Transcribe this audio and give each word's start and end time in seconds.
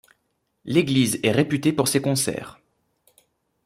L'église 0.65 1.19
est 1.21 1.29
réputée 1.31 1.73
pour 1.73 1.87
ses 1.87 2.01
concerts. 2.01 2.59